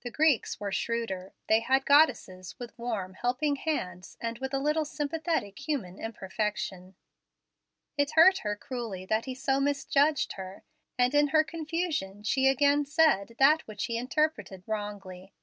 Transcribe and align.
The 0.00 0.10
Greeks 0.10 0.58
were 0.58 0.72
shrewder. 0.72 1.34
They 1.48 1.60
had 1.60 1.84
goddesses 1.84 2.58
with 2.58 2.78
warm, 2.78 3.12
helping 3.12 3.56
hands, 3.56 4.16
and 4.22 4.38
with 4.38 4.54
a 4.54 4.58
little 4.58 4.86
sympathetic, 4.86 5.58
human 5.68 5.98
imperfection." 5.98 6.94
It 7.98 8.12
hurt 8.12 8.38
her 8.38 8.56
cruelly 8.56 9.04
that 9.04 9.26
he 9.26 9.34
so 9.34 9.60
misjudged 9.60 10.32
her; 10.32 10.62
and 10.98 11.14
in 11.14 11.26
her 11.28 11.44
confusion, 11.44 12.22
she 12.22 12.48
again 12.48 12.86
said 12.86 13.36
that 13.38 13.66
which 13.66 13.84
he 13.84 13.98
interpreted 13.98 14.62
wrongly. 14.66 15.34